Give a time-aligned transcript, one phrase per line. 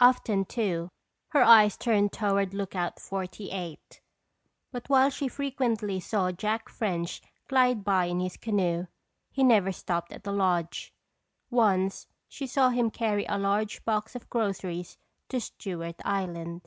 [0.00, 0.90] Often too,
[1.28, 4.00] her eyes turned toward Lookout 48
[4.72, 8.88] but while she frequently saw Jack French glide by in his canoe
[9.30, 10.92] he never stopped at the lodge.
[11.48, 16.66] Once she saw him carry a large box of groceries to Stewart Island.